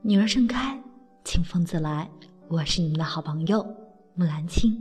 [0.00, 0.82] 女儿盛开，
[1.22, 2.10] 清风自来。
[2.48, 3.62] 我是你们的好朋友
[4.14, 4.72] 木兰青。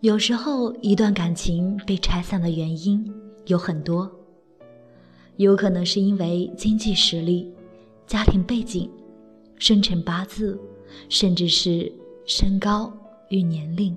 [0.00, 3.02] 有时候，一段感情被拆散的原因
[3.46, 4.10] 有很多，
[5.40, 7.50] 有可能是因为经济实力、
[8.06, 8.90] 家庭背景、
[9.56, 10.60] 生辰八字，
[11.08, 11.90] 甚至是
[12.26, 12.92] 身高
[13.30, 13.96] 与年龄。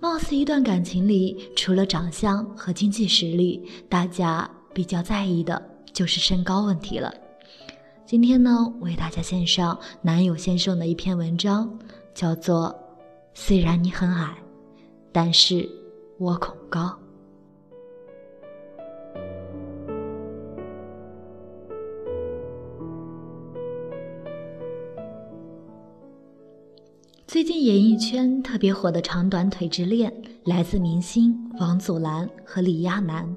[0.00, 7.14] 貌似一段感情里，除了长相和经济实力，大家比较在意的就是身高问题了。
[8.04, 11.78] 今天呢，为大家献上男友先生的一篇文章，
[12.12, 12.70] 叫做
[13.34, 14.36] 《虽然你很矮，
[15.12, 15.68] 但是
[16.18, 16.80] 我恐高》。
[27.28, 30.10] 最近演艺圈特别火的长短腿之恋，
[30.44, 33.36] 来自明星王祖蓝和李亚男。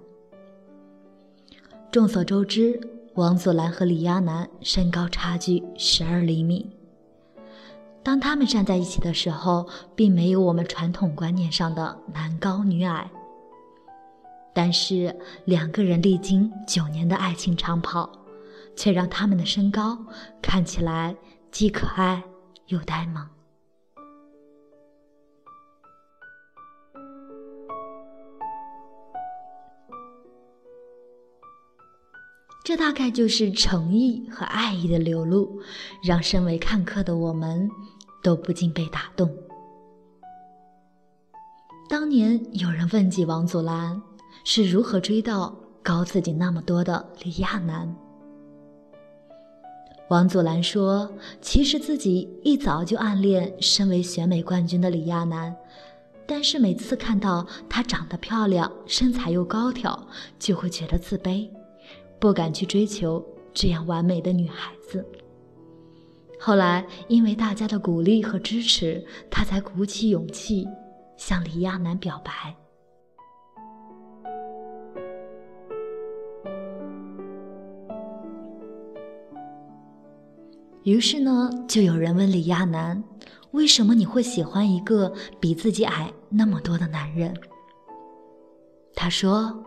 [1.91, 2.79] 众所周知，
[3.15, 6.71] 王祖蓝和李亚男身高差距十二厘米。
[8.01, 13.11] 当他们站在一起的时候，并没有我们传统观念上的男高女矮。
[14.53, 18.09] 但是两个人历经九年的爱情长跑，
[18.73, 19.97] 却让他们的身高
[20.41, 21.13] 看起来
[21.51, 22.23] 既可爱
[22.67, 23.27] 又呆萌。
[32.63, 35.59] 这大概就是诚意和爱意的流露，
[36.03, 37.69] 让身为看客的我们
[38.21, 39.29] 都不禁被打动。
[41.89, 43.99] 当年有人问及王祖蓝
[44.45, 47.93] 是如何追到高自己那么多的李亚男，
[50.09, 55.53] 王祖蓝说：“其实自己一早就暗恋身为选美冠军的李亚男，
[56.27, 61.49] 但是每次看到她长得漂亮、身材又高挑，就会觉得自卑。”
[62.21, 65.03] 不敢去追求这样完美的女孩子。
[66.39, 70.67] 后来，因为大家的鼓励和支持，他才鼓起勇气
[71.17, 72.55] 向李亚男表白。
[80.83, 83.03] 于是呢，就有人问李亚男
[83.49, 87.33] ：“为什么你会喜欢一个比自己矮那么多的男人？”
[88.93, 89.65] 他说。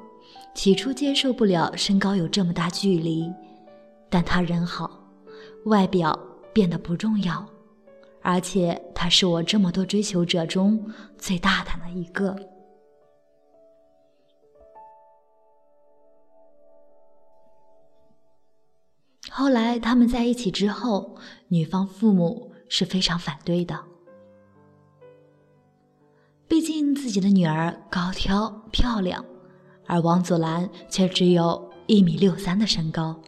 [0.54, 3.30] 起初接受不了身高有这么大距离，
[4.08, 4.90] 但他人好，
[5.66, 6.18] 外表
[6.52, 7.44] 变得不重要，
[8.22, 12.34] 而且他是我这么多追求者中最大胆的一个。
[19.28, 21.16] 后来他们在一起之后，
[21.48, 23.84] 女方父母是非常反对的，
[26.46, 29.24] 毕竟自己的女儿高挑漂亮。
[29.86, 33.20] 而王祖蓝却只有一米六三的身高，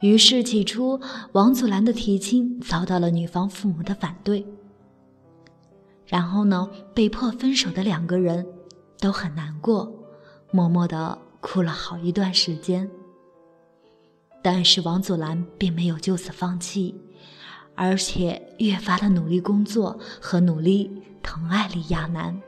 [0.00, 1.00] 于是起初
[1.32, 4.46] 王祖蓝的提亲遭到了女方父母的反对。
[6.06, 8.46] 然后呢，被迫分手的两个人
[8.98, 9.90] 都很难过，
[10.50, 12.90] 默默的哭了好一段时间。
[14.42, 16.94] 但是王祖蓝并没有就此放弃，
[17.74, 20.90] 而且越发的努力工作和努力
[21.22, 22.38] 疼爱李亚男。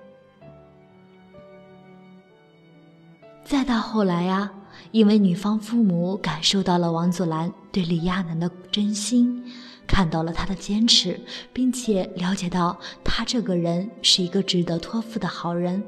[3.44, 4.50] 再到后来呀，
[4.90, 9.44] 因为女方父母感受到了王祖蓝对李亚男的真心，
[9.86, 11.20] 看到了他的坚持，
[11.52, 15.82] 并且了解到他这个人是一个值得托付的好人，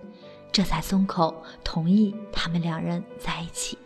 [0.52, 3.76] 这才松口同意他们两人在一起。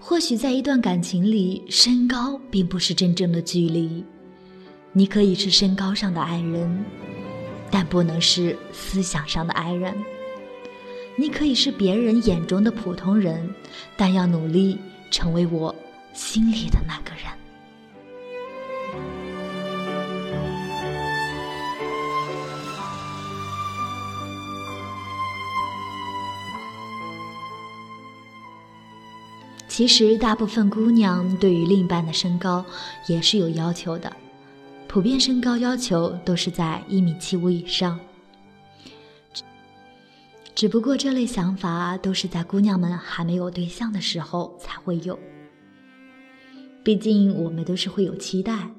[0.00, 4.04] 或许在一段感情里，身高并不是真正的距离。
[4.96, 6.84] 你可以是身高上的矮人，
[7.68, 9.92] 但不能是思想上的矮人。
[11.16, 13.52] 你可以是别人眼中的普通人，
[13.96, 14.78] 但要努力
[15.10, 15.74] 成为我
[16.12, 17.24] 心里的那个人。
[29.66, 32.64] 其实，大部分姑娘对于另一半的身高
[33.08, 34.12] 也是有要求的。
[34.94, 37.98] 普遍身高要求都是在一米七五以上，
[40.54, 45.18] 只不过这类想法都是在姑娘们还没有对象的时候才会有。
[46.84, 48.70] 毕竟我们都是会有期待，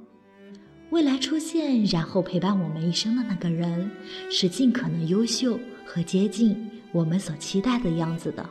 [0.90, 3.92] 未来出现然后陪伴我们一生的那个人，
[4.32, 6.56] 是尽可能优秀和接近
[6.94, 8.50] 我们所期待的样子的。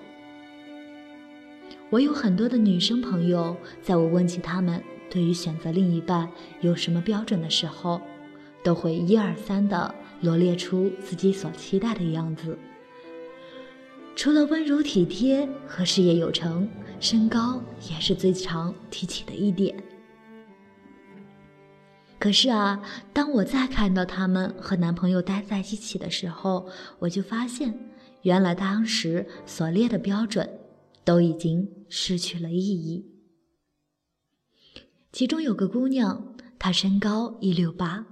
[1.89, 4.83] 我有很多的女生朋友，在我问起她们
[5.15, 6.29] 对于选择另一半
[6.61, 8.01] 有什么标准的时候，
[8.65, 12.59] 都会一二三的罗列出自己所期待的样子。
[14.17, 16.69] 除了温柔体贴和事业有成，
[16.99, 19.73] 身高也是最常提起的一点。
[22.19, 22.83] 可是啊，
[23.13, 26.67] 当我再看到他们和男朋友待在一起的时候，
[26.99, 27.73] 我就发现，
[28.23, 30.49] 原来当时所列的标准
[31.05, 33.14] 都已经失去了意义。
[35.15, 38.05] 其中有个姑娘，她身高一六八，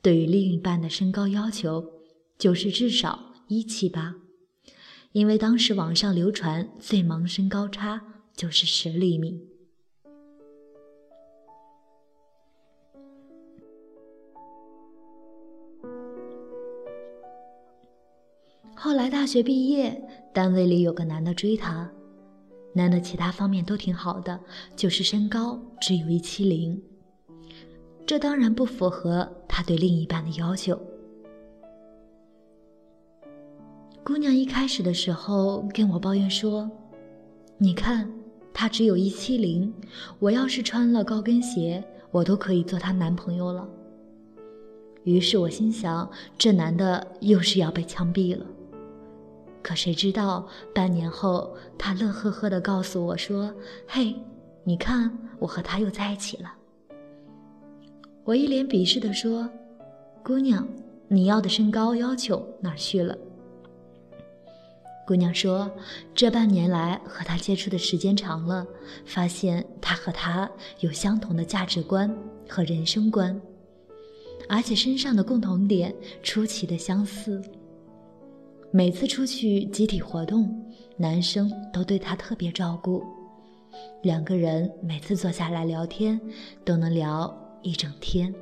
[0.00, 1.84] 对于另一半的身高要求
[2.38, 4.14] 就是至少一七八，
[5.10, 8.00] 因为当时网上流传最萌身高差
[8.36, 9.44] 就是十厘米。
[18.76, 20.00] 后来大学毕业，
[20.32, 21.90] 单位里有个男的追她，
[22.76, 24.38] 男的其他方面都挺好的，
[24.74, 26.82] 就是身高只有一七零，
[28.04, 30.78] 这当然不符合他对另一半的要求。
[34.02, 36.68] 姑娘一开始的时候跟我抱怨说
[37.56, 38.10] ：“你看
[38.52, 39.72] 他只有一七零，
[40.18, 43.66] 我要是穿了高跟鞋，我都可以做他男朋友了。”
[45.04, 48.44] 于是我心想，这男的又是要被枪毙了。
[49.64, 53.50] 可谁知道，半年后，他乐呵呵地告诉我说
[53.88, 54.14] ：“嘿，
[54.62, 56.52] 你看，我和他又在一起了。”
[58.24, 59.48] 我一脸鄙视地说
[60.22, 60.68] ：“姑娘，
[61.08, 63.16] 你要的身高要求哪去了？”
[65.08, 65.70] 姑娘说
[66.14, 68.66] ：“这半年来和他接触的时间长了，
[69.06, 70.46] 发现他和他
[70.80, 72.14] 有相同的价值观
[72.46, 73.40] 和人生观，
[74.46, 77.40] 而且身上的共同点出奇的相似。”
[78.76, 80.52] 每次出去集体活动，
[80.96, 83.04] 男生都对她特别照顾，
[84.02, 86.20] 两个人每次坐下来聊天
[86.64, 87.32] 都能聊
[87.62, 88.34] 一整天。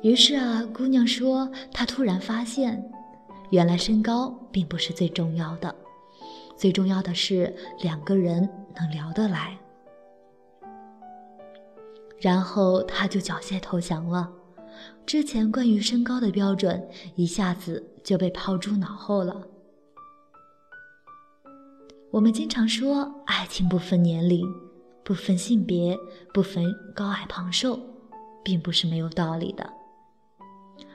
[0.00, 2.82] 于是啊，姑娘说，她突然发现，
[3.50, 5.74] 原来身高并不是最重要的，
[6.56, 9.54] 最重要的是两个人能聊得来。
[12.18, 14.32] 然后她就缴械投降了。
[15.08, 19.42] 之前关于身高的标准一下子就被抛诸脑后了。
[22.10, 24.46] 我们经常说，爱情不分年龄，
[25.02, 25.96] 不分性别，
[26.34, 26.62] 不分
[26.94, 27.80] 高矮胖瘦，
[28.44, 29.72] 并不是没有道理的，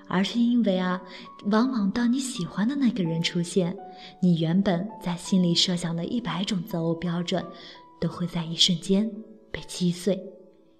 [0.08, 1.02] 而是因为啊，
[1.46, 3.76] 往往当你喜欢的那个人出现，
[4.22, 7.44] 你原本在心里设想的一百种择偶标准，
[8.00, 9.12] 都会在一瞬间
[9.52, 10.24] 被击碎，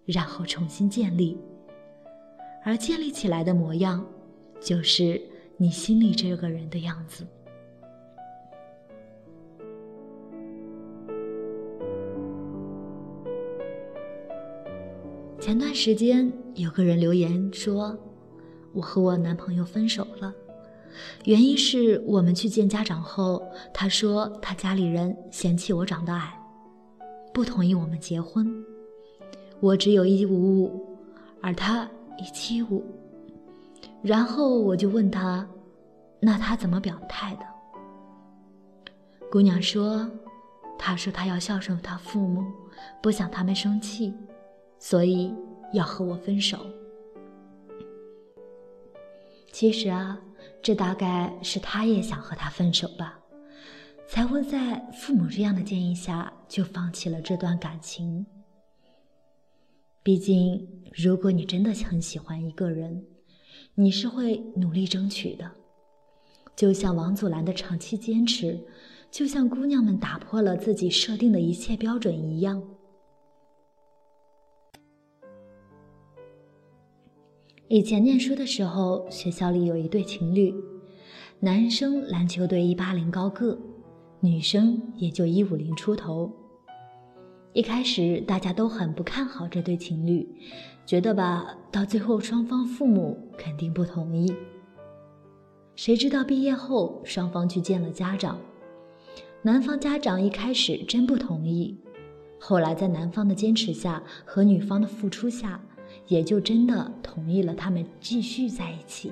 [0.06, 1.36] 然后重新建立。
[2.66, 4.06] 而建立起来的模样，
[4.62, 5.22] 就是
[5.58, 7.26] 你心里这个人的样子。
[15.42, 17.98] 前段时间有个人留言说，
[18.72, 20.34] 我和我男朋友分手了，
[21.26, 23.44] 原因是我们去见家长后，
[23.74, 26.34] 他说他家里人嫌弃我长得矮，
[27.34, 28.64] 不同意我们结婚。
[29.60, 30.98] 我只有一五五，
[31.42, 31.90] 而他。
[32.18, 32.84] 一七五，
[34.02, 35.48] 然后我就问他，
[36.20, 37.46] 那他怎么表态的？
[39.32, 40.10] 姑娘说，
[40.78, 42.44] 他说他要孝顺他父母，
[43.02, 44.14] 不想他们生气，
[44.78, 45.34] 所以
[45.74, 46.60] 要和我分手。
[49.52, 50.20] 其实啊，
[50.62, 53.20] 这大概是他也想和他分手吧，
[54.08, 58.26] 才会在父母这样的建议下就放弃了这段感情。
[60.04, 63.06] 毕竟，如果你真的很喜欢一个人，
[63.74, 65.50] 你是会努力争取的。
[66.58, 68.60] 就像王祖蓝的长期坚持，
[69.10, 72.62] 就像姑娘们打破了自己设定的一切标准一样。
[77.70, 80.54] 以前念书的时候，学校里有一对情侣，
[81.40, 83.58] 男生篮球队一八零高个，
[84.20, 86.43] 女生也就一五零出头。
[87.54, 90.28] 一开始大家都很不看好这对情侣，
[90.88, 94.36] 觉得吧，到最后双方父母肯定不同意。
[95.76, 98.40] 谁知道毕业后双方去见了家长，
[99.44, 101.78] 男方家长一开始真不同意，
[102.40, 105.62] 后来在男方的坚持下和女方的付出下，
[106.08, 109.12] 也就真的同意了他们继续在一起。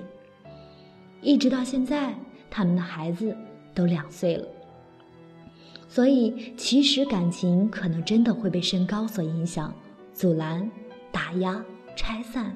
[1.21, 2.15] 一直到现在，
[2.49, 3.37] 他们的孩子
[3.75, 4.47] 都两岁了。
[5.93, 9.75] 所以，其实感情可能真的会被身高所影响，
[10.13, 10.71] 阻拦、
[11.11, 11.61] 打压
[11.97, 12.55] 拆散。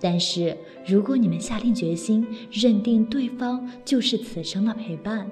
[0.00, 5.28] 但是如果你们下定决心，认定对方就是此生的陪伴，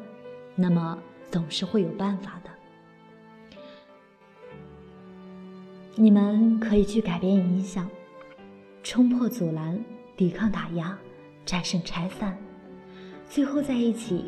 [0.56, 0.98] 那么
[1.30, 2.50] 总是会有办法的。
[5.94, 7.88] 你们可以去改变影响，
[8.82, 9.78] 冲破阻拦，
[10.16, 10.98] 抵抗打压，
[11.46, 12.36] 战胜拆散，
[13.30, 14.24] 最后在一起。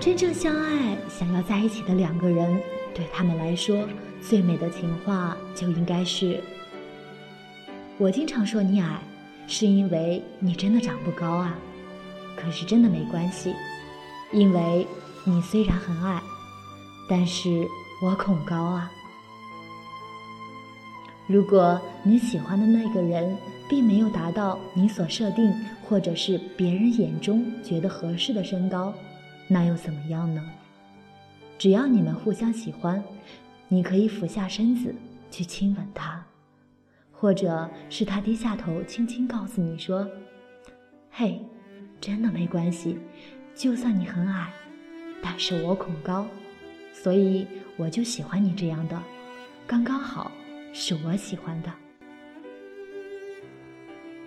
[0.00, 2.60] 真正相爱、想要在一起的两个人，
[2.94, 3.84] 对他们来说，
[4.22, 6.40] 最美的情话就应该是：
[7.98, 9.00] 我经常说你矮，
[9.48, 11.58] 是因为你真的长不高啊。
[12.36, 13.52] 可是真的没关系，
[14.32, 14.86] 因为
[15.24, 16.22] 你虽然很矮，
[17.10, 17.66] 但是
[18.00, 18.90] 我恐高啊。
[21.26, 23.36] 如果你喜欢的那个人
[23.68, 25.52] 并没有达到你所设定
[25.86, 28.94] 或者是别人眼中觉得合适的身高，
[29.48, 30.44] 那又怎么样呢？
[31.58, 33.02] 只要你们互相喜欢，
[33.66, 34.94] 你可以俯下身子
[35.30, 36.24] 去亲吻他，
[37.10, 40.08] 或者是他低下头轻轻告诉你说
[41.10, 41.40] ：“嘿，
[42.00, 42.98] 真的没关系，
[43.54, 44.52] 就算你很矮，
[45.22, 46.26] 但是我恐高，
[46.92, 49.02] 所以我就喜欢你这样的，
[49.66, 50.30] 刚刚好。”
[50.70, 51.72] 是我喜欢的。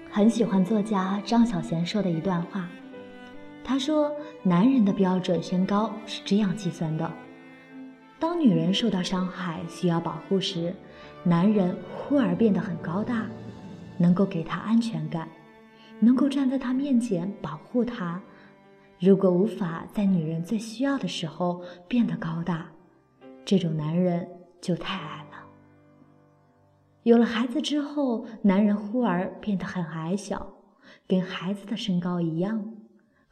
[0.09, 2.67] 很喜欢作家张小娴说的一段话，
[3.71, 4.13] 他说
[4.43, 7.09] ：“男人的标准身高是这样计算的：
[8.19, 10.75] 当女人受到伤害需要保护时，
[11.23, 13.27] 男人忽而变得很高大，
[13.97, 15.25] 能够给她安全感，
[16.01, 18.21] 能够站在她面前保护她。
[18.99, 22.69] 如果无法在女人最需要的时候变得高大，
[23.45, 24.27] 这种男人
[24.59, 25.47] 就太矮了。”
[27.03, 30.45] 有了孩子之后，男人忽而变得很矮小，
[31.07, 32.73] 跟孩子的身高一样，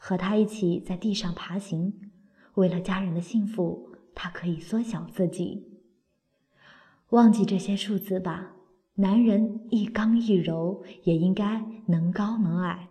[0.02, 1.94] 和他一起在地上爬行。
[2.56, 5.68] 为了家人的幸福，他可以缩小自己。
[7.10, 8.54] 忘记这些数字吧，
[8.96, 12.90] 男人一刚一柔，也应该能高能矮。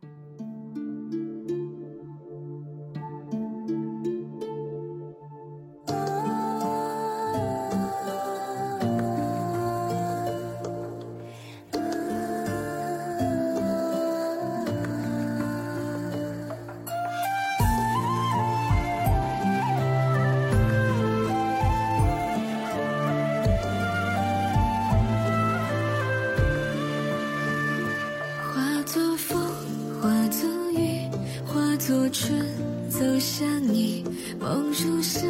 [32.11, 32.43] 春
[32.88, 34.03] 走向你，
[34.41, 35.27] 梦如诗，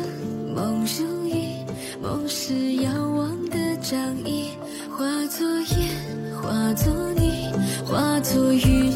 [0.54, 1.66] 梦如影，
[2.00, 4.50] 梦是遥望的掌印，
[4.96, 7.52] 化作烟，化作泥，
[7.84, 8.90] 化作雨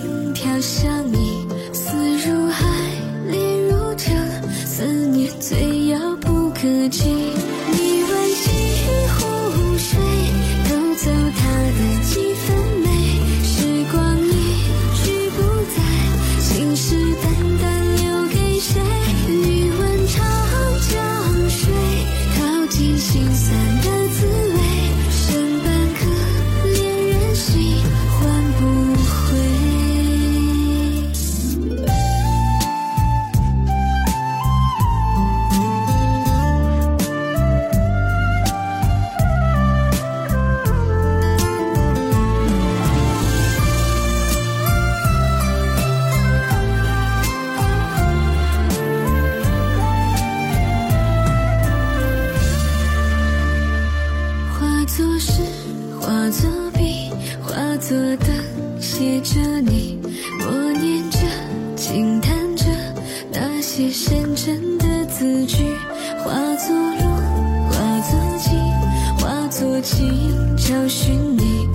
[70.57, 71.69] 找寻你。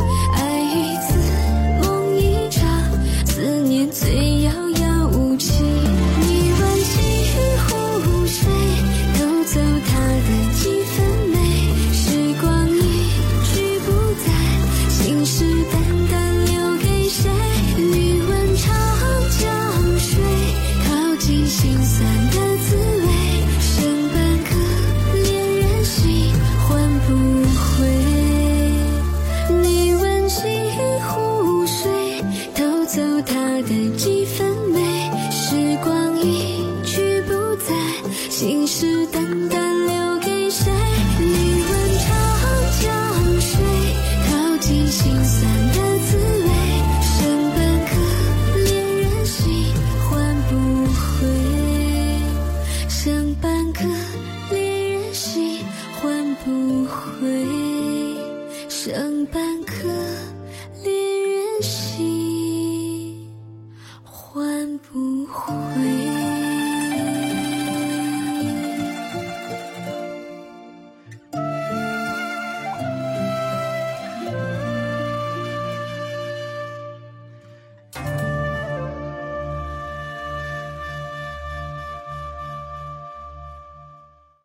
[56.43, 57.45] 不回，
[58.69, 59.87] 剩半颗
[60.83, 60.93] 恋
[61.29, 63.27] 人心，
[64.03, 65.96] 换不回。